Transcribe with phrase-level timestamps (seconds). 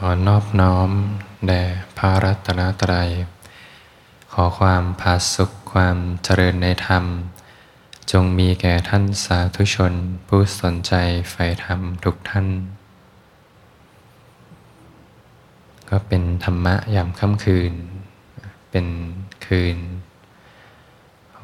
[0.00, 0.90] ขอนอบน้อม
[1.46, 1.62] แด่
[1.96, 3.10] พระรัตนตรัย
[4.32, 7.04] ขอความผาสุขความเจริญในธรรม
[8.12, 9.92] จงมีแก่ท่านสาธุชน
[10.28, 10.92] ผู้สนใจ
[11.30, 12.46] ใฝ่ธรรมทุกท่าน
[15.88, 17.72] ก็เป็นธรรมะยามค่ำคืน
[18.70, 18.86] เป็น
[19.46, 19.78] คืน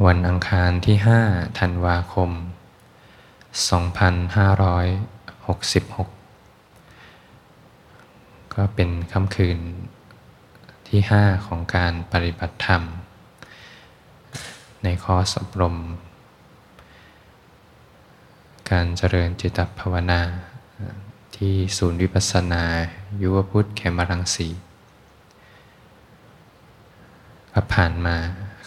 [0.06, 0.96] วันอังคารที่
[1.28, 2.30] 5 ธันวาคม
[6.06, 6.11] 2566
[8.54, 9.58] ก็เป็นค่ำคืน
[10.88, 12.82] ที่ 5 ของการปฏิบัติธรรม
[14.82, 15.76] ในคอร์สอบรม
[18.70, 20.20] การเจริญจิตภาวนา
[21.36, 22.64] ที่ศูนย์วิปัสสนา
[23.22, 24.48] ยุวพุทธเขมรังสี
[27.52, 28.16] ก็ผ่านมา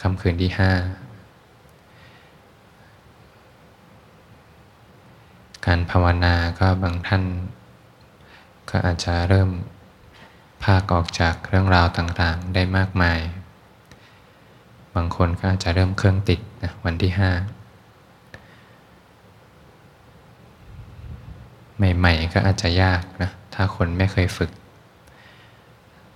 [0.01, 0.59] ค่ำคืนที่ 5
[5.65, 7.23] การภาวนาก็บางท่าน
[8.69, 9.49] ก็อาจจะเริ่ม
[10.65, 13.19] ภาคออกจากเรื่องราวต่างๆ ได้มากมาย
[14.95, 17.31] บางคนก็อาจจะเริ่มเครื่องติดนะวันที่ห้า
[21.97, 24.51] ใหม่ๆ ก็อาจจะยากนะถ้าคนไม่เคยฝึก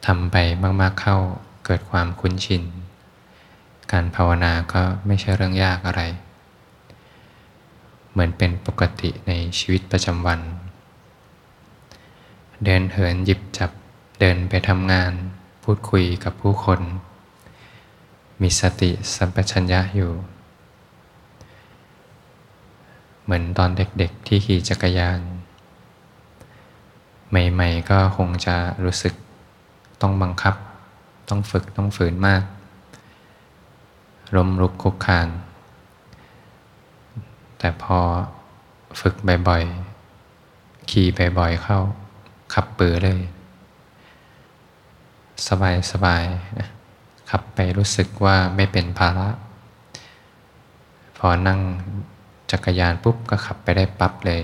[0.05, 0.35] ทำไป
[0.81, 1.17] มากๆเข้า
[1.65, 2.63] เกิดความคุ้นชิน
[3.91, 6.01] การภาวนาก็ไม่ใช่เรื่องยากอะไร
[8.11, 10.39] เหมือนเป็นปกติในชีวิตประจำวัน
[12.63, 13.71] เดินเหินหยิบจับ
[14.19, 15.11] เดินไปทำงาน
[15.63, 16.79] พูดคุยกับผู้คน
[18.41, 20.11] มีสติสัมปชัญญะอยู่
[23.23, 25.19] เหมือนตอนเด็กๆที่ขี่จักรยาน
[27.29, 29.13] ใหม่ๆก็คงจะรู้สึก
[30.01, 30.55] ต้องบังคับ
[31.29, 32.43] ต้องฝึกต้องฝืนมาก
[34.35, 35.27] ล้มลุกคุกคาน
[37.59, 37.99] แต่พอ
[39.01, 39.15] ฝึก
[39.47, 41.79] บ่อยๆ ขี่บ่อยๆ เข้า
[42.53, 43.21] ขับปือเลย
[45.47, 46.25] สบายสบาย
[47.29, 49.29] ขับไปรู้สึกว่าไม่เป็นภาระ
[51.17, 51.59] พอนั่ง
[52.51, 54.41] จักรยานปุ๊บก็ขับไปได้ปั๊บเลย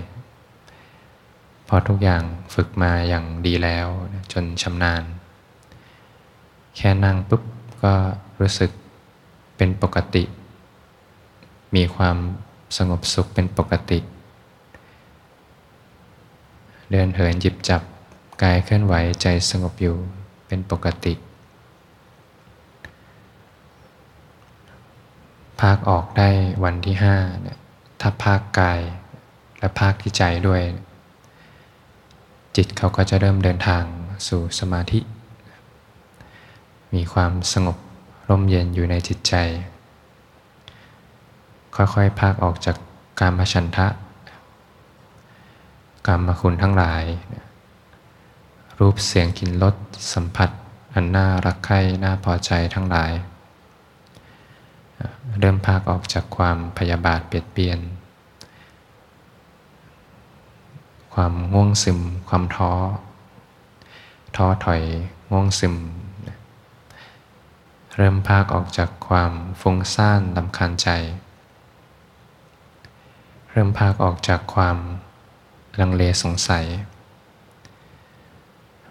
[1.67, 3.87] พอทุกอย่างฝึกมาอย่างดีแล้ว
[4.31, 5.03] จนชำนาญ
[6.75, 7.43] แค่นั่งปุ๊บ
[7.83, 7.93] ก็
[8.39, 8.71] รู้สึก
[9.57, 10.23] เป็นปกติ
[11.75, 12.17] มีความ
[12.77, 13.99] สงบสุขเป็นปกติ
[16.91, 17.81] เดินเหินหยิบจับ
[18.41, 19.97] กายเคลื่อนไหวใจสงบอยู่
[20.47, 21.13] เป็นปกติ
[25.61, 26.29] ภาคออกได้
[26.63, 27.57] วันที่ห้าเนี่ย
[28.01, 28.79] ถ้าภาคกาย
[29.59, 30.61] และภาคที่ใจด้วย
[32.55, 33.83] จิตเขาก็จะเริ่มเดินทาง
[34.27, 34.99] สู่สมาธิ
[36.93, 37.77] มีความสงบ
[38.29, 39.33] ร่มเย็นอยู่ในจิตใจ
[41.75, 42.77] ค่อยๆ ภาคออกจาก
[43.19, 43.87] การมชันทะ
[46.07, 47.03] กรรมคุณทั้งหลาย
[48.79, 49.75] รูปเสียงกลิ่นรส
[50.13, 50.49] สัมผัส
[50.93, 53.11] อันน่ารักใคร่น่าพอใจทั้งหลาย
[55.39, 57.79] เริ่มพากออกจากความพยาบาทเบียดเบียน
[61.13, 61.99] ความง่วงซึม
[62.29, 62.71] ความท้อ
[64.35, 64.81] ท้อถอย
[65.31, 65.75] ง่วงซึม
[67.95, 69.31] เริ่มพากออกจากความ
[69.61, 70.89] ฟุ้งซ่านลำคาญใจ
[73.51, 74.77] เริ่มพากออกจากความ
[75.79, 76.65] ลังเลสงสัย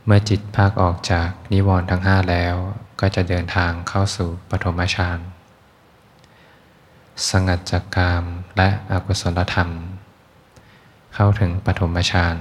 [0.06, 2.54] เมื่อจิตภาคออกจากนิวรณ์ทั้งห้าแล้ว
[3.00, 5.18] ก็จะเดินทางเข้าสู่ปฐมฌาน
[7.28, 8.24] สงัดจากกาม
[8.56, 9.70] และอกุศลธรรม
[11.14, 12.36] เข้าถึงปฐมฌาน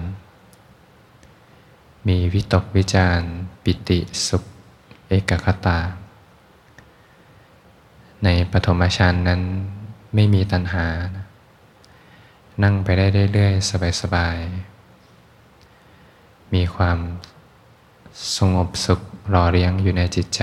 [2.08, 3.22] มีวิตกวิจาร
[3.64, 4.44] ปิติสุข
[5.08, 5.80] เอกคตา
[8.24, 9.42] ในปฐมฌานนั้น
[10.14, 10.88] ไม่มีตัณหา
[12.64, 17.00] นั่งไปได้เรื่อยๆสบายๆมีความ
[18.36, 19.00] สงบสุข
[19.34, 20.42] รอเลี้ยงอยู่ในจิตใจ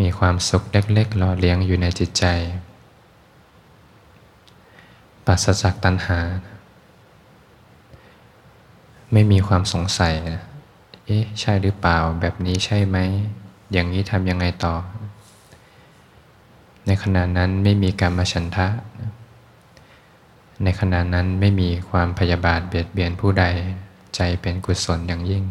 [0.00, 2.24] มีความสุขเล็กๆรอเลี้ยงอยู่ในจิตใจ
[5.26, 6.20] ปัสจากตัณหา
[9.12, 10.14] ไม่มีความสงสัย
[11.06, 12.96] เอ๊ะ ใช่หรือเปล่า แบบนี้ใช่ไหม
[13.72, 14.74] อย่างนี้ทำยังไงต่อ
[16.86, 18.68] ในขณะนั้นไม่มีการมาฉันทะ
[20.62, 23.44] ในขณะนั้นไม่มีความพยาบาทเบียดเบียนผู้ใด
[24.16, 25.44] ใจเป็นกุศลอย่างยิ่ง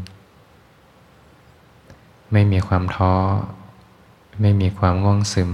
[2.32, 3.14] ไม่มีความท้อ
[4.42, 5.52] ไม่มีความง่วงซึม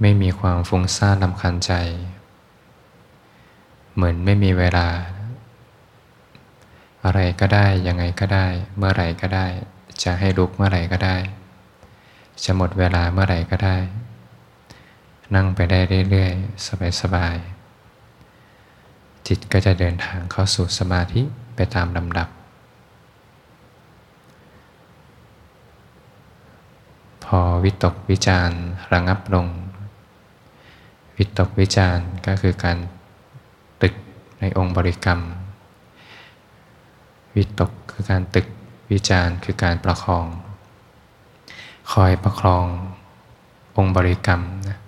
[0.00, 1.72] ไม่มีความฟุ้งซ่านลำคันใจ
[3.94, 4.88] เหมือนไม่มีเวลา
[7.04, 8.46] อะไรก็ได้ ยังไงก็ได้
[8.76, 9.46] เมื่อไหร่ก็ได้
[10.02, 11.16] จะให้ลุกเมื่อไหร่ก็ได้
[12.44, 13.76] จะหมดเวลาเมื่อไหร่ก็ได้
[15.34, 15.80] นั่งไปได้
[16.10, 17.63] เรื่อยๆ สบายๆ
[19.28, 21.22] จิตก็จะเดินทางเข้าสู่สมาธิ
[21.56, 22.28] ไปตามลำดับ
[27.24, 28.50] พอวิตกวิจาร
[28.92, 29.46] ระงับลง
[31.16, 32.78] วิตกวิจารก็คือการ
[33.82, 33.94] ตึก
[34.40, 35.20] ในองค์บริกรรม
[37.36, 38.46] วิตกคือการตึก
[38.90, 40.26] วิจารคือการประคอง
[41.92, 42.66] คอยประคอง
[43.76, 44.78] องค์บริกรรมนะ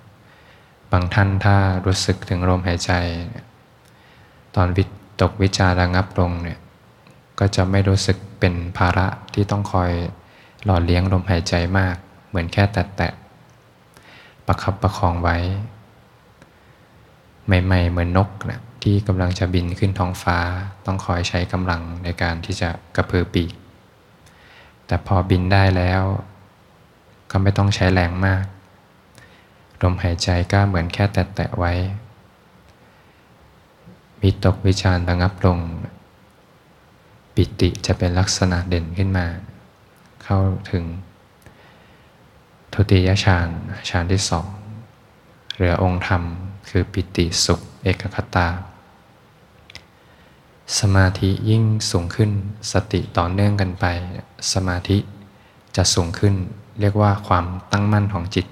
[0.93, 1.56] บางท่านถ้า
[1.87, 2.93] รู้สึกถึงลมหายใจ
[4.56, 4.85] ตอนวิ
[5.20, 6.58] ตกวิจาระงับลงเนี่ย
[7.38, 9.93] ก็จะไม่รู้สึกเป็นภาระที่ต้องคอย
[10.64, 11.97] หล่อเลี้ยงลมหายใจมาก
[12.29, 15.37] เหมือนแค่แตะๆประคับประคองไว้
[17.47, 20.38] ใหม่ๆ เหมือนนกนะที่กำลังจะบินขึ้นท้องฟ้า
[20.87, 23.52] ต้องคอยใช้กำลังในการที่จะกระพือปีก
[24.87, 26.02] แต่พอบินได้แล้ว
[27.31, 28.44] ก็ไม่ต้องใช้แรงมาก
[29.82, 31.73] ลมหายใจก็เหมือนแค่แตะๆไว้
[34.20, 35.58] มีตกวิจารระงับลง
[37.34, 39.26] ปิติจะเป็นลักษณะเด่นขึ้นมา
[40.24, 40.38] เข้า
[40.70, 40.84] ถึง
[42.72, 43.48] ทุติยฌาน
[43.88, 44.46] ฌานที่สอง
[45.54, 46.22] เหลือองค์ธรรม
[46.68, 48.48] คือปิติสุขเอกคตา
[50.78, 52.30] สมาธิยิ่งสูงขึ้น
[52.72, 53.84] สติต่อเนื่องกันไป
[54.52, 54.98] สมาธิ
[55.76, 56.34] จะสูงขึ้น
[56.80, 58.46] เรียกว่าความตั้งมั่นของจิต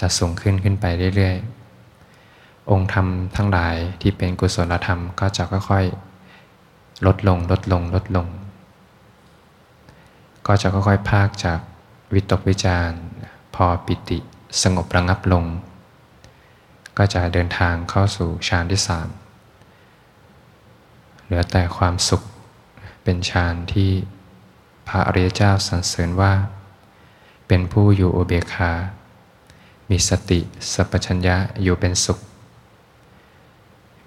[0.00, 0.86] จะสูงขึ้นขึ้นไป
[1.16, 1.61] เรื่อยๆ
[2.70, 3.06] องค์ธรรม
[3.36, 8.26] ทั้งหลายที่เป็นกุศลธรรมก็จะค่อยๆลดลงลดลงลดลง
[10.46, 11.58] ก็จะค่อยๆ ภาคจาก
[12.12, 12.90] วิตกวิจาร
[13.54, 14.18] พอปิติ
[14.62, 15.44] สงบระงับลง
[16.98, 19.08] ก็จะเดินทางเข้าสู่ฌานที่สาม
[21.24, 22.22] เหลือแต่ความสุข
[23.04, 23.90] เป็นฌานที่
[24.88, 26.32] พระอริยเจ้าสรรเสริญว่า
[27.48, 28.72] เป็นผู้อยู่โอเบคา
[29.90, 30.40] มีสติ
[30.72, 32.18] สัพชัญญะอยู่เป็นสุข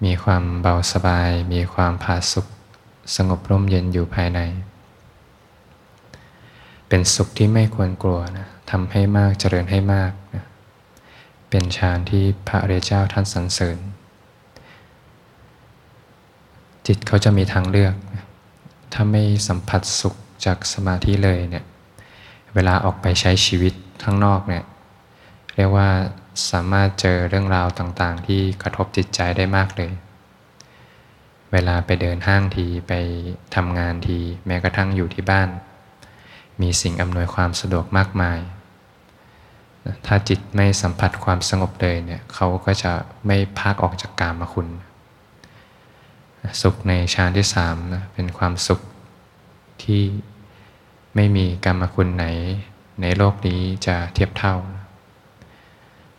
[0.04, 2.48] มีความเบาสบาย มีความผาสุข
[3.16, 4.40] สงบร่มเย็นอยู่ภายใน
[6.88, 10.46] เป็นสุขที่ไม่ควรกลัวนะทำให้มากเจริญให้มากนะ
[11.50, 13.78] เป็นฌานที่พระเรเจ้าท่านสรรเสริญ
[16.88, 17.96] จิตเขาจะมีทางเลือก
[18.94, 20.16] ถ้าไม่สัมผัสสุข
[20.46, 21.66] จากสมาธิเลยเนี่ย
[22.54, 24.64] เวลาออกไปใช้ชีวิตข้างนอกเนี่ย
[25.56, 25.90] เรียกว่า
[26.50, 29.92] สามารถเจอเรื่องราวต่างๆ ที่กระทบจิตใจได้มากเลย
[31.52, 32.94] เวลาไปเดินห้างทีไป
[33.56, 35.50] ทำงานทีแม้กระทั่งอยู่ที่บ้าน
[36.62, 38.40] มีสิ่งอำนวยความสะดวกมากมาย
[40.06, 42.92] ถ้าจิตไม่สัมผัสความสงบเลยเนี่ยเขาก็จะ
[43.28, 44.68] ไม่พักออกจากกามคุณ
[46.62, 48.80] สุขในฌานที่สามนะเป็นความสุข
[49.84, 50.04] ที่
[51.16, 52.26] ไม่มีกรรมคุณไหน
[53.02, 54.56] ในโลกนี้จะเทียบเท่า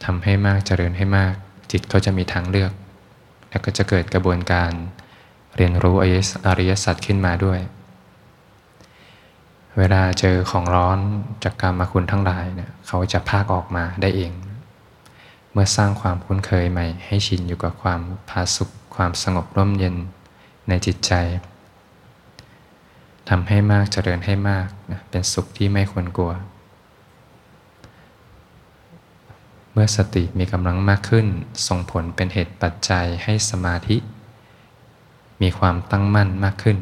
[0.05, 1.35] ทำให้มากเจริญให้มาก
[1.73, 2.73] จิตก็จะมีทางเลือก
[3.51, 4.71] แล้วก็จะเกิดกระบวนการ
[5.57, 5.97] เรียนรู้
[6.47, 7.61] อริยสัจขึ้นมาด้วย
[9.79, 10.99] เวลาเจอของร้อน
[11.45, 14.33] จากกรรมคุณทั้งหลายเนี่ยเขาจะพากออกมาได้เอง
[15.53, 18.01] เมื่อสร้างความคุ้นเคยใหม่ ให้ชินอยู่กับความ
[18.31, 19.97] พาสุข ความสงบร่มเย็น
[20.69, 21.13] ในจิตใจ
[23.29, 24.67] ทำให้มากเจริญให้มาก
[25.11, 26.33] เป็นสุขที่ไม่ควรกลัว
[29.79, 31.27] เมื่อสติมีกำลังมากขึ้น
[31.69, 33.97] ส่งผลเป็นเหตุปัจจัยให้สมาธิ
[35.43, 36.79] มีความตั้งมั่นมากขึ้น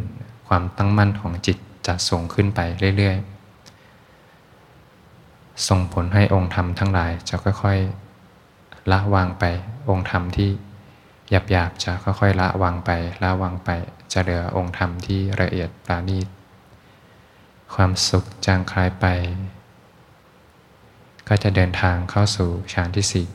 [0.49, 2.61] ความตั้งมั่นของจิตจะส่งขึ้นไป
[2.97, 9.45] เรื่อยๆ ส่งผลให้องค์ธรรมทั้งหลายจะค่อยๆ ละวางไป
[9.91, 10.51] องค์ธรรมที่
[11.31, 12.91] หยาบๆ จะค่อยๆ ละวางไป
[13.23, 13.71] ละวางไป
[14.13, 16.27] จะเหลือองค์ธรรมที่ละเอียดปราณีต
[17.75, 19.07] ความสุขจางคลายไป
[21.29, 23.27] ก็จะเดินทางเข้าสู่ฌานที่สี่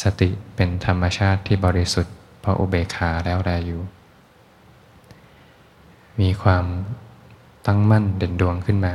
[0.00, 3.82] สติเป็นธรรมชาติที่บริสุทธิ์เพราะอุเบกขาแล้วแลอยู่
[6.20, 6.64] มีความ
[7.66, 8.94] ตั้งมั่นเด่นดวงขึ้นมา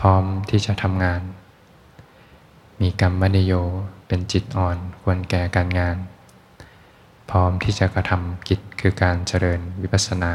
[0.00, 1.20] พร้อมที่จะทำงาน
[2.80, 3.52] มีกรรมมณิโย
[4.06, 5.96] เป็นจิตอ่อนควรแก่การงาน
[7.30, 10.32] พร้อมที่จะกระทำกิจคือการเจริญวิปัสสนา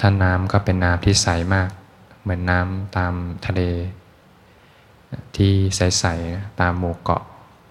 [0.00, 1.70] ท่านน้ำก็เป็นน้ำที่ใสมาก
[2.20, 3.14] เหมือนน้ำตาม
[3.46, 3.60] ทะเล
[5.36, 7.22] ที่ใส ๆ ตามหมู่เกาะ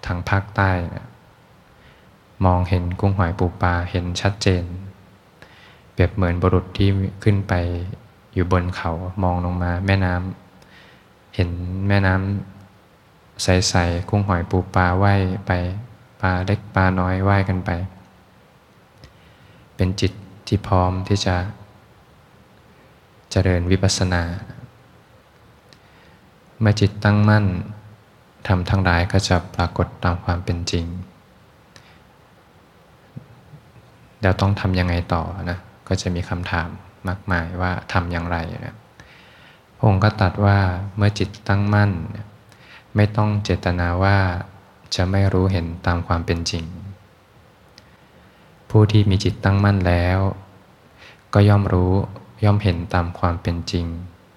[0.06, 0.70] ทางภาคใต้
[2.44, 4.64] มองเห็นกุ้งหอยปูปลาเห็นชัดเจน
[5.92, 6.88] เปรียบเหมือนบุรุษที่
[7.24, 7.54] ขึ้นไป
[8.34, 8.92] อยู่บนเขา
[9.22, 11.50] มองลงมาแม่น้ำเห็น
[11.88, 15.52] แม่น้ำใส ๆ กุ้งหอยปูปลาว่ายไป
[16.20, 17.70] ปลาเล็กปลาน้อยว่ายกันไป
[19.76, 20.12] เป็นจิต
[20.46, 21.36] ที่พร้อมที่จะ
[23.30, 24.22] เจริญวิปัสสนา
[26.60, 27.46] เมื่อจิตตั้งมั่น
[28.48, 30.84] ทำทั้งหลายก็จะปรากฏตามความเป็นจริง
[34.22, 36.68] เราต้องทำยังไงต่อนะก็จะมีคำถาม
[37.08, 38.36] มากมายว่าทำอย่างไร
[38.66, 38.76] นะ
[39.76, 40.58] พระองค์ก็ตัดว่า
[40.96, 41.90] เมื่อจิตตั้งมั่น
[42.96, 44.18] ไม่ต้องเจตนาว่า
[44.94, 46.64] จะไม่รู้เห็นตามความเป็นจริง
[48.70, 50.18] ผู้ที่มีจิตตั้งมั่นแล้ว
[51.34, 51.92] ก็ย่อมรู้
[52.44, 53.86] ย่อมเห็นตามความเป็นจริง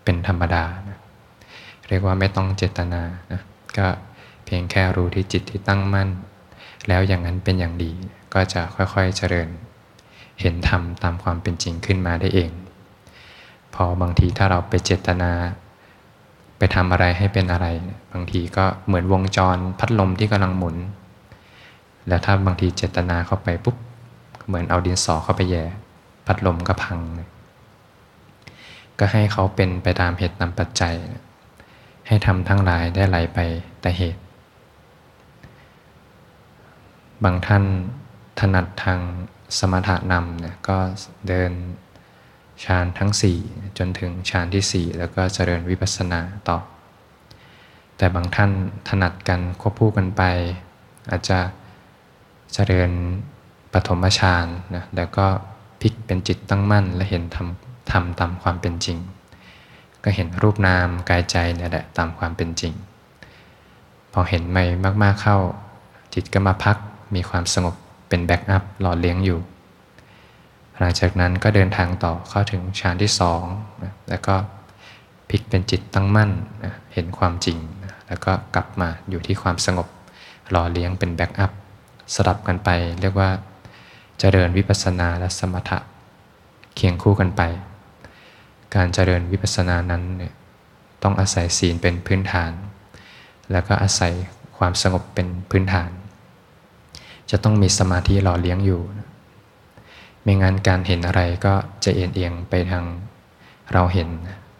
[0.03, 0.65] เป็นธรรมดา
[1.87, 3.41] เรียกว่าไม่ต้องเจตนานะ
[3.77, 3.87] ก็
[4.45, 6.09] เพียงแค่รู้ที่จิตที่ตั้งมั่น
[6.87, 7.91] แล้วอย่างนั้นเป็นอย่างดี
[8.33, 9.49] ก็จะค่อยๆเจริญ
[10.41, 12.51] เห็นธรรมตามความเป็นจริงขึ้นมาได้เอง
[13.75, 15.31] พอบางทีถ้าเราไปเจตนา
[16.57, 17.67] ไปทำอะไรให้เป็นอะไร
[18.13, 20.75] บางทีก็เหมือนวงจรพัดลมที่กำลังหมุน
[22.07, 23.75] แล้วถ้าบางทีเจตนาเข้าไปปุ๊บ
[24.47, 25.63] เหมือนเอาดินสอเข้าไปแย่
[26.25, 26.99] พัดลมก็พัง
[28.99, 30.95] ก็ให้เขาเป็นไปตามเหตุตามปัจจัย
[32.07, 33.39] ให้ทำทั้งหลายได้ไหลไป
[33.81, 34.21] แต่เหตุ
[37.23, 37.63] บางท่าน
[38.39, 38.99] ถนัดทาง
[39.57, 40.77] สมถะนำเนี่ยก็
[41.27, 41.51] เดิน
[42.65, 43.11] ฌานทั้ง
[43.45, 46.19] 4 จนถึงฌานที่ 4 แล้วก็เจริญวิปัสสนา
[46.49, 46.57] ต่อ
[47.97, 48.51] แต่บางท่าน
[48.89, 50.21] ถนัดกันควบคู่กันไป
[51.11, 51.39] อาจจะ
[52.53, 52.91] เจริญ
[53.73, 55.25] ปฐมฌานนะแล้วก็
[55.81, 57.47] พลิกเป็นจิตตั้งมั่นและเห็นธรรม
[57.91, 58.97] ทำตามความเป็นจริง
[60.03, 62.73] ก็เห็นรูปนามกายใจเนี่ยแหละตามความเป็นจริง
[64.13, 64.63] พอเห็นไม่
[65.03, 65.37] มากๆเข้า
[66.13, 66.77] จิตก็มาพัก
[67.15, 67.75] มีความสงบ
[68.09, 69.39] เป็น backup หล่อเลี้ยงอยู่
[70.79, 73.43] หลังจากนั้นก็เดินทางต่อเข้าถึงฌานที่สอง
[73.83, 74.35] นะแล้วก็
[75.29, 76.31] พลิกเป็นจิตตั้งมั่น
[76.63, 79.87] นะเห็นความจริงนะแล้วก็กลับมาอยู่ที่ความสงบ
[80.51, 81.51] หล่อเลี้ยงเป็น backup
[82.13, 82.69] สลับกันไป
[83.01, 85.79] เรียกว่าเจริญวิปัสสนาและสมถะ
[86.75, 87.41] เคียงคู่กันไป
[88.75, 90.33] การเจริญวิปัสสนานั้นเนี่ย
[91.03, 92.51] ต้องอาศัยศีลเป็นพื้นฐาน
[93.51, 94.13] แล้วก็อาศัย
[94.57, 95.91] ความสงบเป็นพื้นฐาน
[97.31, 98.81] จะต้องมีสมาธิหล่อเลี้ยงอยู่
[100.21, 101.53] ไม่งั้นการเห็นอะไรก็
[101.83, 102.85] จะเอียงเอียงไปทาง
[103.73, 104.09] เราเห็น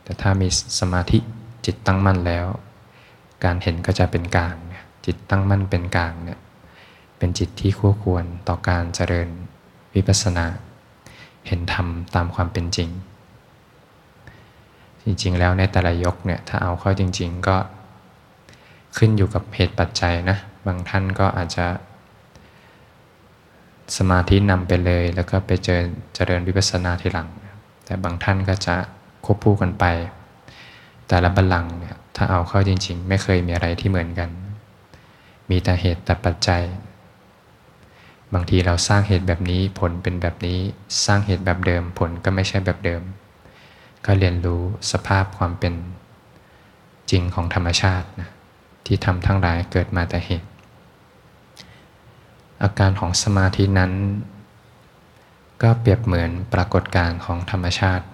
[0.04, 0.48] แต่ถ้ามี
[0.80, 1.20] สมาธิ
[1.66, 2.46] จิตตั้งมั่นแล้ว
[3.44, 4.56] การเห็นก็จะเป็นกลาง
[5.06, 6.40] จิตตั้งมั่นเป็นกลางเนี่ย
[7.18, 9.30] เป็นจิตที่คู่ควรต่อการเจริญ
[9.96, 10.46] วิปัสสนา
[11.48, 12.90] เห็นธรรมตามความเป็นจริง
[15.04, 17.58] จริง ๆ แล้วในแต่ละยกเนี่ยถ้าเอาเข้าจริง ๆ ก็
[18.98, 21.66] ขึ้นอยู่กับเหตุปัจจัยนะบางท่านก็อาจจะ
[23.98, 25.80] สมาธินำไปเลย แล้วก็ไปเจอ
[26.16, 27.28] เจริญวิปัสสนาทีหลัง
[27.86, 28.76] แต่บางท่านก็จะ
[29.26, 29.86] ควบคู่กันไป
[31.08, 34.30] แต่ละบัลลังก์เนี่ยถ้าเอาเข้าจริง ๆ ไม่เคยมีอะไรที่เหมือนกัน
[35.50, 36.62] มีแต่เหตุแต่ปัจจัย
[38.34, 40.60] บางทีเราสร้างเหตุแบบนี้ผลเป็นแบบนี้
[41.06, 43.02] สร้างเหตุแบบเดิมผลก็ไม่ใช่แบบเดิม
[44.06, 45.74] ก็เรียนรู้สภาพความเป็น
[47.12, 48.30] จริงของธรรมชาตินะ
[48.86, 50.50] ที่ทำทั้งหลายเกิดมาแต่เหตุ
[52.64, 53.92] อาการของสมาธินั้น
[55.62, 58.06] ก็เปรียบเหมือนปรากฏการณ์ของธรรมชาติ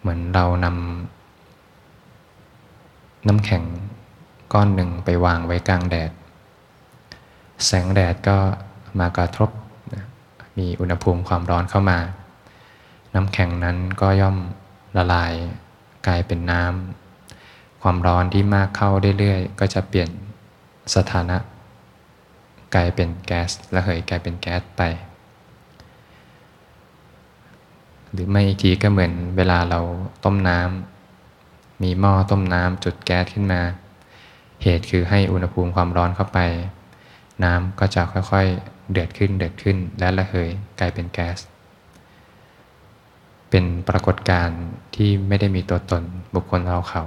[0.00, 3.64] เหมือนเรานำน้ำแข็ง
[4.52, 6.10] ก้อนหนึ่งไปวางไว้กลางแดด
[7.66, 8.38] แสงแดดก็
[8.98, 9.50] มากระทบ
[10.58, 11.98] มีอุณหภูมิความร้อนเข้ามา
[13.14, 14.36] น้ำแข็งนั้นก็ย่อม
[14.96, 15.32] ละลาย
[16.06, 20.10] กลายเป็นน้ำ ความร้อนที่มากเข้าเรื่อยๆ ก็จะเปลี่ยน
[20.94, 21.36] สถานะ
[22.74, 24.82] กลายเป็นแก๊สและเหยกลายเป็นแก๊สไป
[28.12, 29.80] หรือไม่อีกทีก็เหมือนเวลาเรา
[30.24, 33.62] ต้มน้ำ มีหม้อต้มน้ำจุดแก๊สขึ้นมา
[34.62, 36.38] เหตุคือให้อุณหภูมิความร้อนเข้าไป
[37.44, 40.50] น้ำก็จะค่อยๆ เดือดขึ้นเดือดขึ้นและระเหย
[40.80, 41.38] กลายเป็นแก๊ส
[43.50, 44.60] เป็นปรากฏการณ์
[44.94, 46.02] ที่ไม่ได้มีตัวตน
[46.34, 47.04] บุคคลเราเขา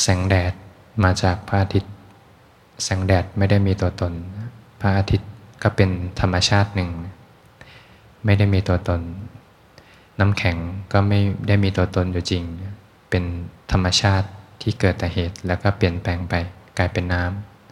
[0.00, 0.52] แสงแดด
[1.04, 1.92] มาจากพระอาทิตย์
[2.84, 4.12] แสงแดดไม่ได้มีตัวตน
[4.80, 5.30] พระอาทิตย์
[5.62, 6.90] ก็เป็นธรรมชาติหนึ่ง
[8.24, 9.00] ไม่ได้มีตัวตน
[10.20, 10.56] น้ำแข็ง
[10.92, 12.44] ก็ไม่ได้มีตัวตนอยู่จริง
[13.10, 13.24] เป็น
[13.72, 14.28] ธรรมชาติ
[14.62, 16.34] ที่เกิดแต่เหตุแล้วก็เปลี่ยนแปลงไป
[16.78, 17.22] กลายเป็นน้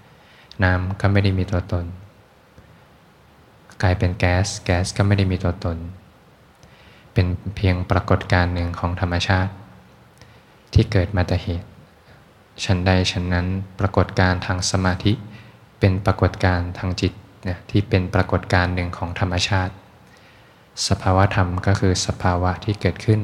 [0.06, 1.84] ำน้ำก็ไม่ได้มีตัวตน
[3.82, 5.78] กลายเป็นแก๊ส แก๊สก็ไม่ได้มีตัวตน
[7.12, 9.52] เป็นเพียงปรากฏการณ์หนึ่งของธรรมชาติ
[10.72, 11.68] ที่เกิดมาแต่เหตุ
[12.64, 13.46] ฉันใดฉันนั้น
[13.78, 15.12] ปรากฏการณ์ทางสมาธิ
[15.78, 17.12] เป็นปรากฏการณ์ทางจิต
[17.44, 19.72] เนี่ยที่เป็นปรากฏการณ์หนึ่งของธรรมชาติ
[20.88, 23.20] สภาวะธรรมก็คือสภาวะที่เกิดขึ้น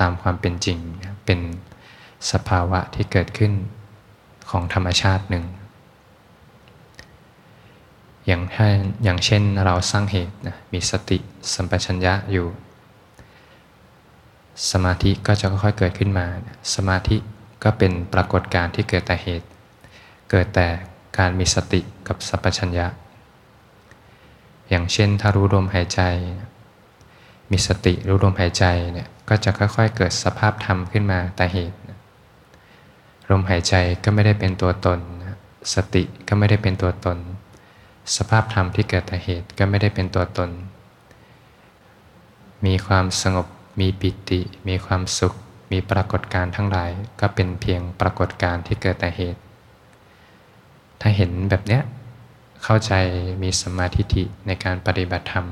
[0.00, 0.78] ตามความเป็นจริง
[1.26, 1.40] เป็น
[2.32, 3.52] สภาวะที่เกิดขึ้น
[4.50, 5.44] ของธรรมชาติหนึ่ง
[8.26, 8.66] อย่างถ้า
[9.04, 11.18] อย่างเช่นเราสร้างเหตุนะมีสติ
[11.54, 12.46] สัมปชัญญะอยู่
[14.70, 16.26] สมาธิก็จะค่อยๆเกิดขึ้นมา
[16.74, 17.16] สมาธิ
[17.64, 19.46] ก็เป็นปรากฏการณ์ที่เกิดแต่เหตุ
[20.30, 20.66] เกิดแต่
[21.18, 22.86] การมีสติกับสัมปชัญญะ
[24.68, 26.00] อย่างเช่นถ้ารู้ลมหายใจ
[27.50, 31.76] มีสติรู้ลมหายใจเนี่ยก็จะค่อยๆเกิดสภาพธรรมขึ้นมาแต่เหตุ
[33.30, 33.74] ลมหายใจ
[34.04, 34.98] ก็ไม่ได้เป็นตัวตน
[35.74, 37.18] สติก็ไม่ได้เป็นตัวตน
[38.16, 40.50] สภาพธรรมที่เกิดแต่เหตุก็ไม่ได้เป็นตัวตน
[42.66, 43.46] มีความสงบ
[43.80, 45.34] มีปิติ มีความสุข
[45.72, 46.90] มีปรากฏการทั้งหลาย
[47.20, 49.40] ก็เป็นเพียงปรากฏการที่เกิดแต่เหตุ
[51.00, 51.82] ถ้าเห็นแบบเนี้ย
[52.64, 52.92] เข้าใจ
[53.42, 55.46] มีสมาธิิในการปฏิบัติธรรม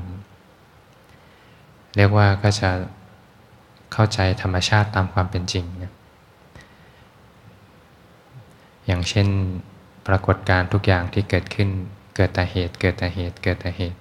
[1.95, 2.69] เรียกว่าก็จะ
[3.93, 5.93] เข้าใจธรรมชาติตามความเป็นจริงนะ
[8.85, 9.27] อย่างเช่น
[10.07, 11.69] ปรากฏการทุกอย่างที่เกิดขึ้น
[12.15, 13.99] เกิดแต่เหตุ เกิดแต่เหตุ เกิดแต่เหตุ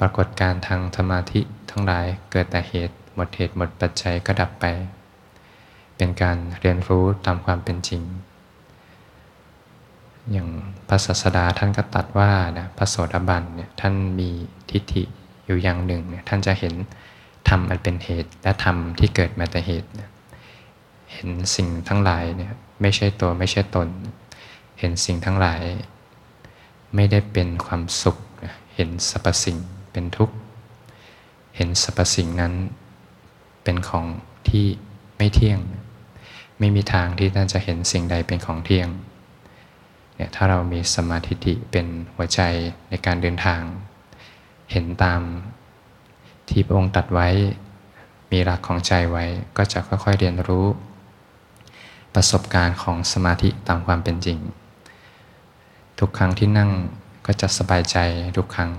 [0.00, 1.40] ปรากฏการทางสมาธิ
[1.70, 4.64] ทั้งหลายเกิดแต่เหตุ หมดเหตุหมดปัจจัยก็ดับไป
[5.96, 8.02] เป็นการเรียนรู้ตามความเป็นจริง
[10.32, 10.48] อย่าง
[10.88, 14.30] พระศาสดาท่านก็ตัดว่านะพระโสดาบันเนี่ยท่านมี
[14.70, 15.02] ทิฏฐิ
[15.44, 16.74] อยู่อย่างหนึ่งเนี่ยท่านจะเห็น
[17.48, 19.88] ธรรมอันเป็นเหตุ และธรรมที่เกิดมาแต่เหตุ
[21.12, 23.88] เห็นสิ่งทั้งหลายเนี่ยไม่ใช่ตัวไม่ใช่ตน
[24.78, 25.60] เห็นสิ่งทั้งหลาย
[26.94, 28.16] ไม่ได้เป็นความสุข
[28.74, 29.56] เห็นสรรพสิ่ง
[29.92, 30.34] เป็นทุกข์
[31.56, 32.54] เห็นสรรพสิ่งนั้น
[33.64, 34.06] เป็นของ
[34.48, 34.66] ที่
[35.16, 35.60] ไม่เที่ยง
[36.58, 38.88] ไม่มีทางที่ท่านจะเห็นสิ่งใดเป็นของเที่ยง
[40.16, 42.40] เนี่ยถ้าเรามีสมาธิเป็นหัวใจ
[42.90, 43.60] ในการเดินทาง
[44.70, 45.20] เห็นตาม
[46.48, 47.28] ที่พระองค์ตัดไว้
[48.30, 49.24] มีรักของใจไว้
[49.56, 50.66] ก็จะค่อยๆเรียนรู้
[52.14, 54.38] ประสบการณ์ของสมาธิตามความเป็นจริง
[55.98, 56.70] ทุกครั้งที่นั่ง
[57.26, 57.96] ก็จะสบายใจ
[58.36, 58.70] ทุกครั้ง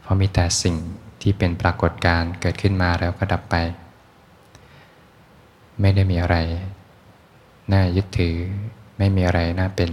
[0.00, 0.76] เพราะมีแต่สิ่ง
[1.22, 3.54] ที่เป็นปรากฏการเกิดขึ้นมาแล้วก็ดับไป
[5.80, 6.36] ไม่ได้มีอะไร
[7.72, 8.36] น่ายึดถือ
[8.98, 9.90] ไม่มีอะไรน่าเป็น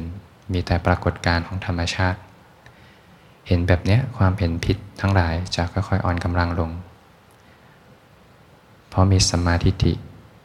[0.54, 2.20] มีแต่ปรากฏการของธรรมชาติ
[3.48, 6.72] เห็นแบบนี้ความเห็นผิดทั้งหลายจะค่อยๆอ่อนกำลังลง
[8.90, 9.94] เพราะมีสมาธิ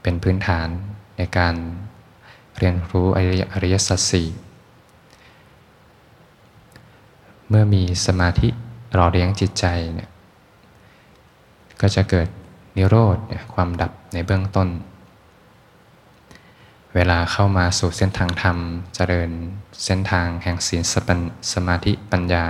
[0.03, 0.69] เป็นพื้นฐาน
[1.17, 1.55] ในการ
[2.59, 3.07] เรียนรู้
[3.53, 4.29] อริยสัจสี่
[7.49, 8.49] เมื่อมีสมาธิ
[8.97, 10.11] รอเลี้ยงจิตใจเนี่ย
[11.81, 12.29] ก็จะเกิด
[12.77, 13.17] นิโรธ
[13.55, 14.69] ความดับในเบื้องต้น
[16.95, 18.57] เวลาเข้ามาสู่เส้นทางธรรม
[18.95, 19.31] เจริญ
[19.85, 20.83] เส้นทางแห่งศีล
[21.53, 22.45] สมาธิปัญญา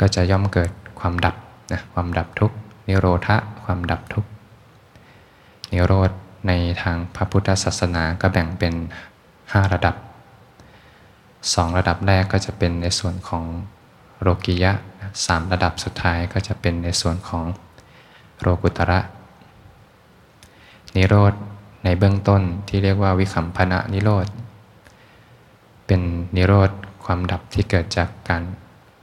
[0.00, 1.36] ก็จะย่อมเกิดความดับ
[1.72, 2.52] นะความดับทุก
[2.88, 4.24] นิโรธะความดับทุก
[5.72, 6.10] นิโรธ
[6.48, 8.74] ในทางพระพุทธศาสนาก็แบ่งเป็น
[9.24, 9.94] 5 ระดับ
[11.54, 13.44] 2ระดับแรกก็จะเป็นในส่วนของ
[14.20, 14.72] โรกิยะ
[15.26, 17.44] สามระดับสุดท้ายก็จะเป็นในส่วนของ
[18.40, 19.00] โรกุตระ
[20.96, 21.34] นิโรธ
[21.84, 24.26] ในเบื้องต้นที่เรียกว่าวิคัมพนะนิโรธ
[25.86, 26.00] เป็น
[26.36, 26.70] นิโรธ
[27.04, 28.42] ความดับที่เกิดจากการ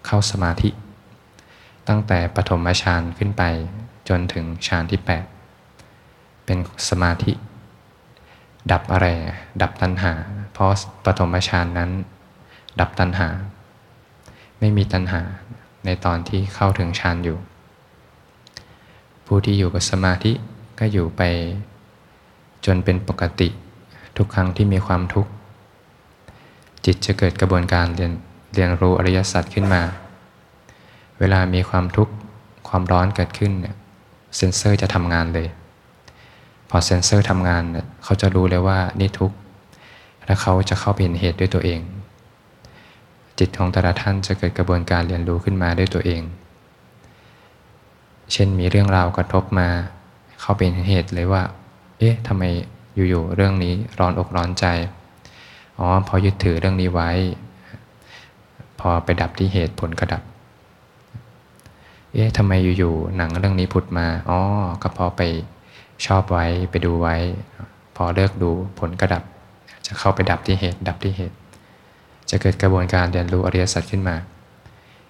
[0.06, 0.70] เข้าสมาธิ
[1.88, 3.44] ตั้งแต่ปฐมฌานขึ้นไป
[4.10, 5.00] จนถึงฌานที่
[5.74, 6.58] 8 เป็น
[6.90, 7.34] สมาธิ
[8.72, 9.08] ดับอะไร
[9.62, 10.14] ดับตัณหา
[10.54, 10.70] เพราะ
[11.06, 11.92] ปฐมฌานนั้น
[12.80, 13.30] ดับตัณหา
[14.60, 15.22] ไม่มีตัณหา
[15.86, 17.38] ในตอนที่เข้าถึงฌานอยู่
[19.26, 20.32] ผู้ที่อยู่กับสมาธิ
[20.80, 21.22] ก็อยู่ไป
[22.66, 23.50] จนเป็นปกติ
[24.18, 25.32] ทุกครั้งที่มีความทุกข์
[26.86, 28.14] จิตจะเกิดกระบวนการเรียน
[28.54, 29.82] เรียนรู้อริยสัจขึ้นมา
[31.20, 32.14] เวลามีความทุกข์
[32.68, 33.76] ความร้อนเกิดขึ้นเนี่ย
[34.38, 35.48] เซนเซอร์จะทำงานเลย
[36.70, 37.64] พอเซนเซอร์ทำงาน
[38.04, 39.36] เขาจะรู้เลยว่านี่ทุกข์
[40.26, 41.80] และเขาจะเข้าไปเห็นเหตุด้วยตัวเอง
[43.40, 46.22] จิตของแต่ละท่านจะเกิดกระบวนการเรียนรู้ขึ้นมาด้วยตัวเอง
[48.32, 49.68] เช่นมีเรื่องราวกระทบมา
[50.42, 51.44] เข้าไปเห็นเหตุเลยว่า
[52.00, 52.44] เอ๊ะทำไม
[52.96, 54.66] อยู่ๆเรื่องนี้ร้อนอกร้อนใจ
[55.80, 57.10] อ๋อพอยึดถือเรื่องนี้ไว้
[58.80, 60.24] พอไปดับที่เหตุผลก็ดับ
[62.14, 64.40] เอ๊ะทำไมอยู่ๆหนังเรื่องนี้ผุดมา อ๋อ
[64.82, 65.22] ก็พอไป
[66.06, 67.16] ชอบไว้ไปดูไว้
[67.96, 69.24] พอเลิกดูผลก็ดับ
[69.86, 71.36] จะเข้าไปดับที่เหตุดับที่เหตุ
[72.34, 74.16] จะเกิดกระบวนการเรียนรู้อริยสัจขึ้นมา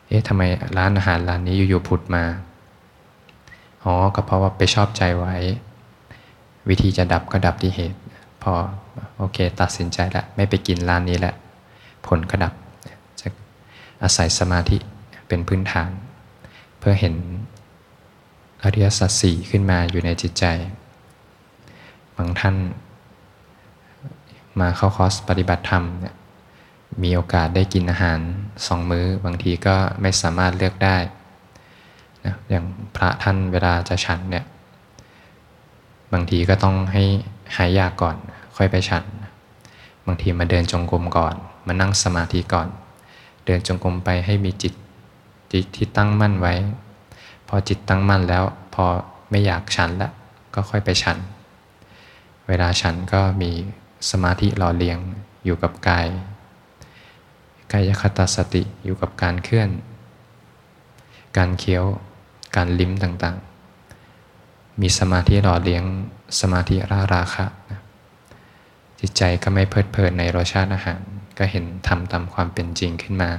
[0.07, 0.41] เอ๊ะทำไม
[0.77, 2.23] ร้านอาหารร้านนี้อยู่ๆผุดมา
[3.83, 5.35] อ๋อ ก็เพราะว่าไปชอบใจไว้
[6.69, 7.99] วิธีจะดับก็ดับที่เหตุ
[8.41, 8.53] พอ
[9.17, 11.35] โอเค ตัดสินใจแล้วไม่ไปกินร้านนี้แล้ว
[12.07, 12.53] ผลก็ดับ
[13.19, 13.27] จะ
[14.03, 14.77] อาศัยสมาธิ
[15.27, 15.89] เป็นพื้นฐาน
[16.79, 17.15] เพื่อเห็น
[18.63, 20.45] อริยสัจสี่ขึ้นมาอยู่ในจิตใจ
[22.15, 22.55] บางท่าน
[24.59, 26.15] มาเข้าคอร์สปฏิบัติธรรมเนี่ย
[27.01, 28.19] มีโอกาสได้กินอาหาร
[28.67, 30.97] สองมือ้อ บางทีก็ไม่สามารถเลือกได้
[32.25, 34.45] นะอย่างพระท่านเวลาจะฉันเนี่ย
[36.13, 37.03] บางทีก็ต้องให้
[37.55, 38.15] หายยาก่อน
[38.57, 39.03] ค่อยไปฉัน
[40.05, 41.35] บางทีมาเดินจงกรมก่อน
[41.67, 42.67] มานั่งสมาธิก่อน
[43.45, 44.73] เดินจงกรมไปให้มีจิต
[45.53, 46.53] จิตที่ตั้งมั่นไว้
[47.47, 48.85] พอจิตตั้งมั่นแล้ว พอ
[49.29, 50.09] ไม่อยากฉันละ
[50.53, 51.17] ก็ค่อยไปฉัน
[52.47, 53.51] เวลาฉันก็มี
[54.09, 54.99] สมาธิหล่อเลี้ยง
[55.45, 56.07] อยู่กับกาย
[57.73, 59.69] กายคตาสติอยู่กับการเคลื่อน
[61.37, 61.85] การเคี้ยว
[62.55, 65.83] การลิ้มต่างๆ มีสมาธิหล่อเลี้ยง
[66.39, 67.45] สมาธิราราคะ
[68.99, 71.01] จิตใจก็ไม่เพลิดเพลินในรสชาติอาหาร
[71.37, 73.31] ก็เห็นทำตามความเป็นจริงขึ้นมา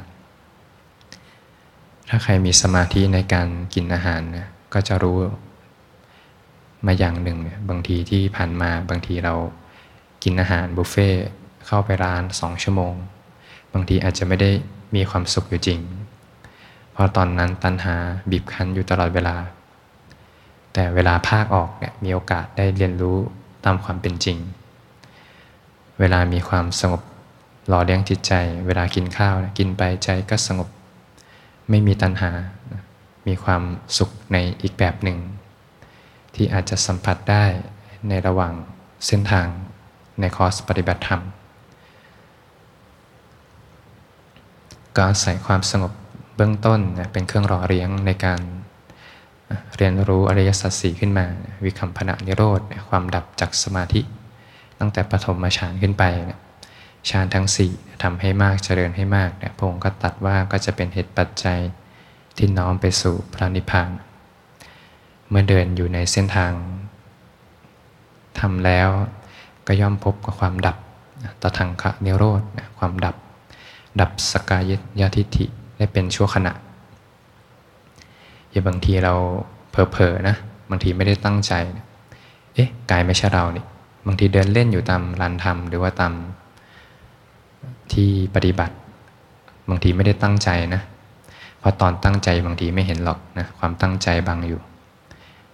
[2.08, 5.18] ถ้าใครมีสมาธิในการกินอาหารนะก็จะรู้
[6.86, 9.34] มาอย่างหนึ่งบางทีที่ผ่านมาบางทีเรา
[10.22, 11.08] กินอาหารบุฟเฟ่
[11.66, 12.94] เข้าไปร้านสองชั่วโมง
[13.74, 14.50] บางทีอาจจะไม่ได้
[14.94, 15.80] มีความสุขอยู่จริง
[16.92, 17.94] เพราะตอนนั้นตัณหา
[18.30, 19.36] บีบคั้นอยู่ตลอดเวลา
[20.72, 23.18] แต่เวลาภาคออกเนี่ยมีโอกาสได้เรียนรู้
[23.64, 24.38] ตามความเป็นจริง
[26.00, 27.02] เวลามีความสงบ
[27.68, 28.32] หล่อเลี้ยงจิตใจ
[28.66, 30.68] เวลากินข้าวกินไปใจก็สงบ
[31.70, 32.30] ไม่มีตัณหา
[33.26, 33.62] มีความ
[33.98, 35.18] สุขในอีกแบบหนึ่ง
[36.34, 37.44] ที่อาจจะสัมผัสได้
[38.08, 38.54] ในระหว่าง
[39.06, 39.46] เส้นทาง
[40.20, 41.22] ในคอร์สปฏิบัติธรรม
[44.96, 45.92] ก็อาศัยความสงบ
[46.36, 46.80] เบื้องต้น
[47.12, 48.40] เป็นเครื่องรอเลี้ยงในการ
[49.76, 51.26] เรียนรู้อริยสัจสี่ขึ้นมา
[51.64, 54.00] วิคัมพนะนิโรธความดับจากสมาธิ
[54.78, 56.04] ตั้งแต่ปฐมฌานขึ้นไป
[57.10, 61.60] ฌานทั้งสี่ทำให้มากเจริญให้มากเนี่ยพระองค์ก็ตัดว่าก็จะเป็นเหตุปัจจัย
[62.36, 63.90] ที่น้อมไปสู่พระนิพพาน
[65.28, 66.52] เมื่อเดินอยู่ในเส้นทาง
[68.38, 68.88] ทำแล้ว
[69.66, 70.76] ก็ย่อมพบกับความดับ
[71.42, 72.42] ตทังคะนิโรธ
[72.78, 73.16] ความดับ
[74.00, 76.52] ดับสกายยทิฏฐิได้เป็นชั่วขณะ
[78.50, 79.14] อย่าบางทีเรา
[79.70, 80.36] เผลอๆนะ
[80.70, 81.52] บางทีไม่ได้ตั้งใจ
[82.54, 83.64] เอ๊ะกายไม่ใช่เรานี่
[84.06, 86.12] บางทีเดินเล่นอยู่ตามลานธรรม หรือว่าตาม
[87.92, 88.74] ที่ปฏิบัติ
[89.68, 90.82] บางทีไม่ได้ตั้งใจนะ
[91.58, 94.60] เพราะตอนตั้งใจบางทีไม่เห็นหรอกนะความตั้งใจบังอยู่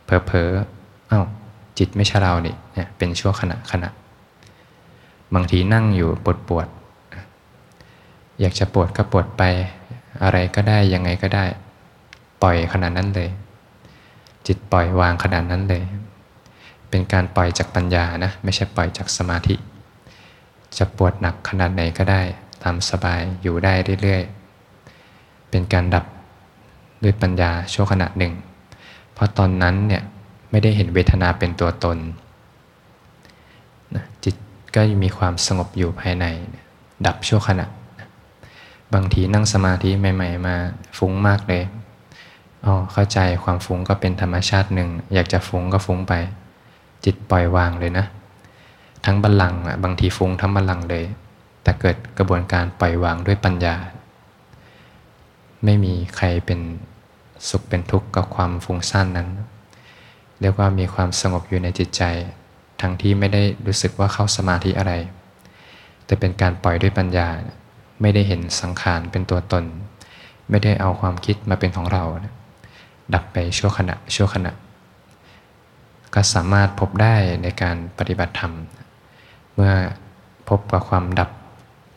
[0.05, 1.23] เผลอๆเอ้า
[1.79, 3.89] จิตไม่ใช่เรานี่เนี่ยเป็นชั่วขณะขณะ
[5.35, 6.67] บางทีนั่งอยู่ปวดปวด
[8.41, 9.43] อยากจะปวดก็ปวดไป
[10.23, 11.45] อะไรก็ได้ยังไงก็ได้
[12.43, 13.31] ปล่อยขนาดนั้นเลย
[14.47, 15.83] จิตปล่อยวางขนาดนั้นเลย
[16.91, 19.55] เป็นการปล่อยจากปัญญานะไม่ใช่ปล่อยจากสมาธิ
[20.79, 22.23] จะปวดหนักขนาดไหนก็ได้
[22.63, 26.05] ตามสบายอยู่ได้เรื่อยๆ เป็นการดับ
[27.03, 28.33] ด้วยปัญญาชั่วขณะหนึ่ง
[29.15, 30.03] เพราะตอนนั้นเนี่ย
[30.51, 31.99] ไม่ได้เห็นเวทนาเป็นตัวตน
[34.25, 34.35] จิต
[34.75, 36.27] ก็มีความสงบอยู่ภายใน
[37.07, 37.67] ดับชั่วขณะ
[38.95, 40.57] บางทีนั่งสมาธิใหม่ ๆ มา
[40.99, 41.63] ฟุ้งมากเลย
[42.65, 46.15] อ๋อเข้าใจความฟุ้งก็เป็นธรรมชาติหนึ่ง อยากจะฟุ้งก็ฟุ้งไป
[47.05, 48.07] จิตปล่อยวางเลยนะ
[49.05, 51.05] ทั้งบัลลังก์บางทีฟุ้งทั้งบัลลังก์เลย
[51.63, 53.77] แต่เกิดกระบวนการปล่อยวางด้วยปัญญา
[55.65, 56.61] ไม่มีใครเป็น
[57.49, 59.29] สุขเป็นทุกข์กับความฟุ้งซ่านนั้น
[60.41, 62.03] เรียกว่ามีความสงบอยู่ในจิตใจ
[62.81, 64.93] ทั้งที่ไม่ได้รู้สึกว่าเข้าสมาธิอะไร
[66.07, 67.29] แต่เป็นการปล่อยด้วยปัญญา
[68.01, 69.65] ไม่ได้เห็นสังขารเป็นตัวตน
[70.51, 72.05] ไม่ได้เอาความคิดมาเป็นของเรา
[73.15, 74.53] ดับไปชั่วขณะชั่วขณะ
[76.15, 78.53] ก็สามารถพบได้ในการปฏิบัติธรรม
[79.55, 79.73] เมื่อ
[80.49, 81.31] พบกับความดับ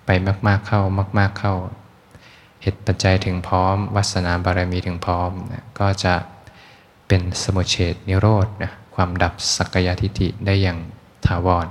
[0.05, 0.09] ไป
[0.47, 0.81] มาก ๆเข้า
[1.19, 1.53] มาก ๆเข้า
[2.61, 5.31] เหตุปัจจัยถึงพร้อมวัสนาบารมีถึงพร้อม
[5.79, 6.13] ก็จะ
[7.07, 10.77] เป็นสมุเฉดนิโรธนะความดับสักยทิฏฐิได้อย่าง
[11.27, 11.67] ถาวร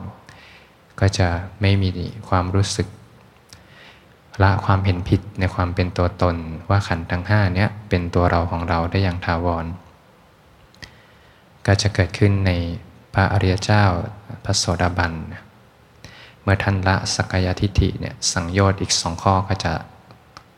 [1.01, 1.29] ก็จะ
[1.61, 1.91] ไม่มี
[2.29, 2.89] ความรู้สึก
[4.43, 6.37] ละความเห็นผิดในความเป็นตัวตน
[6.71, 9.67] ว่าขันธ์ทั้งห้าเนี้ยเป็นตัวเราของเราได้อย่างถาวร
[11.67, 12.53] ก็จะเกิดขึ้นใน
[13.15, 13.85] พระอริยเจ้า
[14.45, 15.13] พระโสดาบัน
[16.43, 19.73] เมื่อท่านละสักยทิฏฐิเนี่ยสังโยชน์อีกสองข้อก็จะ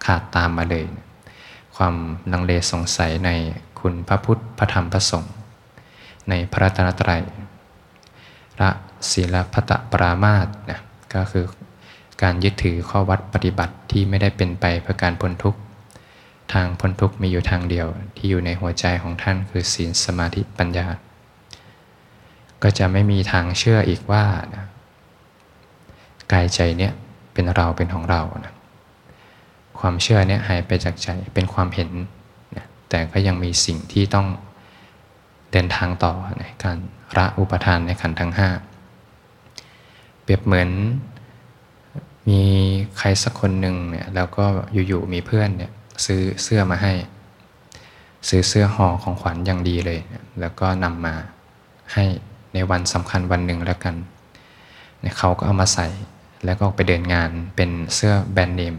[0.04, 0.84] ขาดตามมาเลย
[1.76, 1.94] ความ
[2.32, 3.30] ลังเลสงสัยใน
[3.80, 5.34] คุณพระพุทธพระธรรมพระสงฆ์
[6.28, 7.22] ในพระรัตนตรัย
[8.60, 8.70] ละ
[9.10, 10.80] ศีลพัตปรามาตนะ
[11.14, 11.44] ก็คือ
[12.22, 15.58] การยึดถือข้อวัดปฏิบัติที่ไม่ได้เป็นไปเพื่อการพ้นทุกข์
[16.52, 20.86] ทางพ้นทุกข์มีอยู่ทางเดียวที่อยู่ในหัวใจของท่านคือศีลสมาธิปัญญา
[22.62, 24.24] ก็จะไม่มีทางเชื่ออีกว่า
[24.54, 24.64] นะ
[26.32, 26.92] กายใจเนี้ย
[27.32, 28.54] เป็นเราเป็นของเรานะ
[29.78, 31.90] ความเชื่อเนี้ยหายไปจากใจเป็นความเห็น
[32.56, 34.26] นะแต่ก็ยังมีสิ่งที่ต้อง
[35.52, 36.78] เดินทางต่อในการ
[37.16, 38.48] ละอุปทานในขันธ์ทั้งห้า
[40.22, 40.70] เปรียบเหมือน
[42.28, 42.40] มี
[42.98, 44.44] ใครสักคนหนึ่งเนี่ยแล้วก็
[44.88, 45.72] อยู่ๆมีเพื่อนเนี่ย
[46.04, 46.92] ซื้อเสื้อมาให้
[48.28, 50.00] ซื้อเสื้อห่อของขวัญอย่างดีเลย
[50.40, 51.14] แล้วก็นำมา
[51.94, 52.04] ให้
[52.54, 53.94] ในวันสำคัญวันหนึ่งแล้วกัน
[55.18, 55.86] เขาก็เอามาใส่
[56.44, 58.74] แล้วก็ไปเดินงานเป็นเสื้อแบรนด์เนม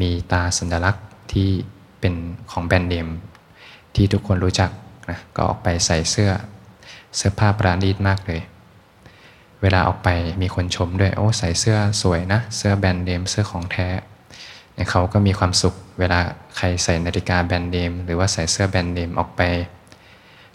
[0.00, 1.50] มีตาสัญลักษณ์ที่
[2.00, 2.14] เป็น
[2.50, 3.08] ของแบรนด์เนม
[3.94, 4.70] ที่ทุกคนรู้จัก
[5.10, 6.30] นะก็ออกไปใส่เสื้อ
[7.16, 8.40] เสื้อผ้าปราณีตมากเลย
[9.62, 10.08] เวลาออกไป
[10.42, 13.88] มีคนชมด้วย โอ้ใส่เสื้อสวยนะ เสื้อแบรนด์เนมเสื้อของแท้
[14.90, 16.20] เขาก็มีความสุขเวลา
[16.56, 19.42] ใครใส่นาฬิกาแบรนด์เนมหรือว่าใส่เสื้อแบรนด์เนมออกไป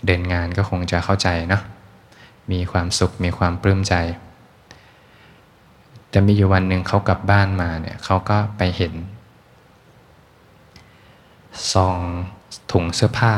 [0.06, 1.62] เดินงานก็คงจะเข้าใจเนาะ
[2.52, 3.96] มีความสุขมีความปลื้มใจ
[6.10, 8.94] แต่มีอยู่วันหนึ่งเขากลับบ้านมาเนี่ยเขาก็ไปเห็น
[11.74, 11.98] ซอง
[12.72, 13.34] ถุงเสื้อผ้า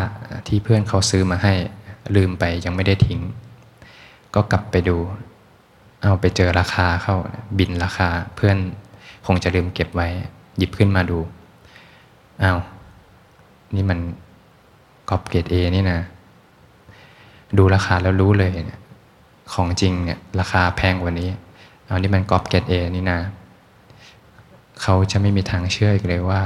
[0.47, 1.53] ที่เพื่อนเขาซื้อมาให้
[2.15, 3.19] ลืมไปยังไม่ได้ทิ้ง
[4.35, 4.97] ก็กลับไปดู
[6.05, 7.15] เอาไปเจอราคาเข้า
[7.59, 8.57] บินราคาเพื่อน
[9.25, 10.07] คงจะลืมเก็บไว้
[10.57, 11.19] หยิบขึ้นมาดู
[12.43, 12.59] อา้าว
[13.75, 13.99] นี่มัน
[15.09, 15.99] กอบเกรดเอนี่นะ
[17.57, 18.81] ดูราคาแล้วรู้เลยเนี่ย
[19.53, 21.29] ของจริงเนี่ยราคาแพงกว่านี้
[21.85, 23.19] เอานี่มันกอบเกรดเอนี่นะ
[24.81, 26.41] เขาจะไม่มีทางเชื่ออีกเลยว่า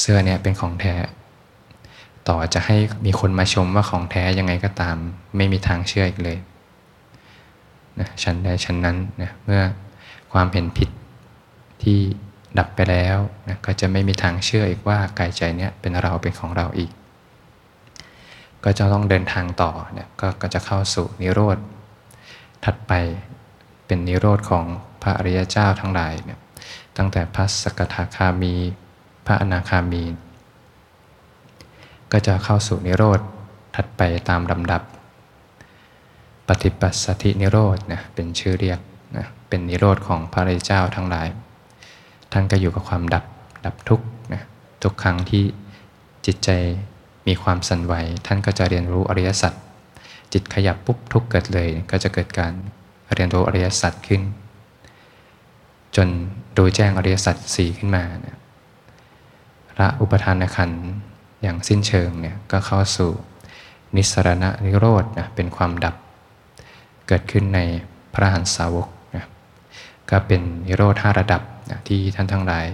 [0.00, 0.94] เสื้อเนี่ยเป็นของแท้
[2.28, 4.96] ต่อจะให้มีคนมาชมว่าของแท้ยังไงก็ตาม
[5.36, 6.38] ไม่มีทางเชื่ออีกเลย
[8.00, 9.62] นะชั้นใดชั้นนั้นนะเมื่อ
[10.32, 10.90] ความเห็นผิด
[11.82, 11.98] ที่
[12.58, 16.90] ดับไปแล้วนะก็จะไม่มีทางเชื่ออีกว่ากายใจเนี้ยเป็นเราเป็นของเราอีก
[18.64, 21.58] ก็จะต้องเดินทางต่อเนี่ยกก็จะเข้าสู่นิโรธ
[22.64, 22.92] ถัดไป
[23.86, 24.64] เป็นนิโรธของ
[25.02, 26.40] พระอริยเจ้าทั้งหลายเนี่ย
[26.96, 28.54] ตั้งแต่พระสกทาคามี
[29.26, 30.04] พระอนาคามี
[32.12, 33.20] ก็จะเข้าสู่นิโรธ
[33.76, 34.82] ถัดไปตามลำดับ
[36.48, 38.80] ปฏิปัสสธินิโรธนะเป็นชื่อเรียก
[39.16, 41.28] นะเป็นนิโรธของพระริเจ้าทั้งหลาย
[42.32, 43.24] ท่านก็อยู่กับความดับ
[43.64, 44.00] ดับทุก
[44.32, 44.42] นะ
[44.82, 45.44] ทุกครั้งที่
[46.26, 46.50] จิตใจ
[47.26, 47.94] มีความสั่นไหว
[48.26, 49.52] ท่านก็จะเรียนรู้อริยสัจ
[50.32, 52.52] จิตขยับปุ๊บทุกเกิดเลย ก็จะเกิดการ
[53.14, 54.22] เรียนรู้อริยสัจขึ้น
[55.96, 56.08] จน
[56.56, 58.36] ดูแจ้งอริยสัจสี่ขึ้นมาเนี่ย
[59.72, 60.70] พระอุปทานขัน
[61.42, 63.10] อย่างสิ้นเชิงเนี่ยก็เข้าสู่
[63.96, 65.94] นิสรณะนิโรธนะเป็นความดับ
[67.08, 67.60] เกิดขึ้นใน
[68.14, 69.24] พระหันสาวกนะ
[70.10, 72.66] ก็เป็นนิโรธห้าระดับนะที่ท่านทั้งหลาย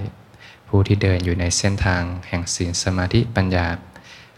[0.68, 3.66] ผู้ที่เดินอยู่ในเส้นทางแห่งศีลสมาธิปัญญา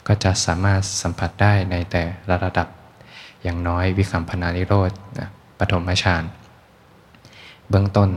[0.07, 2.69] ก็จะสามารถสัมผัสได้ในแต่ละระดับ
[3.43, 5.29] อย่างน้อยวิคัมพนานิโรธนะ
[5.59, 6.25] ปฐมฌาน
[7.69, 8.11] เบื้องต้น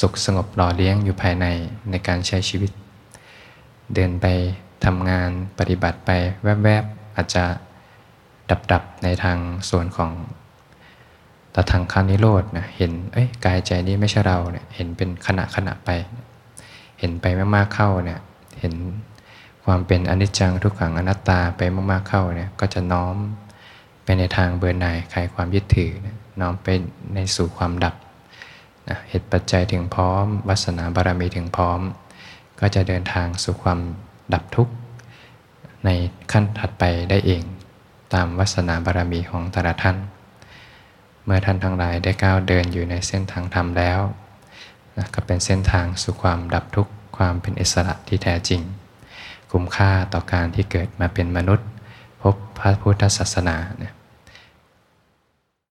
[0.00, 1.46] สุขสงบหล่อเลี้ยงอยู่ภายใน
[1.90, 2.70] ในการใช้ชีวิต
[3.94, 4.26] เดินไป
[4.84, 6.10] ทำงานปฏิบัติไป
[6.64, 7.44] แวบๆอาจจะ
[8.72, 9.38] ดับๆในทาง
[9.70, 10.10] ส่วนของ
[11.62, 15.90] ตทางคานิโรธนะเห็นเอ้ยกายใจนี้ไม่ใช่เราเนี่ยเห็นเป็นขณะขณะไป
[16.98, 18.20] เห็นไปมากๆเข้าเนี่ย
[18.60, 18.74] เห็น
[19.64, 23.16] ความเป็นอนิจจังทุกขังอนัตตาไปมากๆเข้าเนี่ยก็จะน้อม
[24.04, 26.68] ไปในทางเบื่อหน่ายคลายความยึดถือนะน้อมไป
[27.14, 27.94] ในสู่ความดับ
[28.88, 31.80] นะเหตุปัจจัยถึงพร้อมวาสนาบารมีถึงพร้อม
[32.60, 33.78] ก็จะเดินทางสู่ความ
[34.34, 34.72] ดับทุกข์
[35.84, 35.90] ใน
[36.32, 37.42] ขั้นถัดไปได้เอง
[38.14, 39.96] ตามวาสนาบารมีของแต่ละท่าน
[41.26, 44.00] เมื่อท่านทั้งหลายได้ก้าวเดินอยู่ในเส้นทางธรรมแล้ว
[44.96, 48.62] นะก็เป็นเส้นทางสู่ความดับทุกข์ความเป็นอิสระที่แท้จริง
[49.50, 51.68] คุ้มค่าต่อการที่เกิดมาเป็นมนุษย์
[52.22, 53.92] พบพระพุทธศาสนาเนี่ย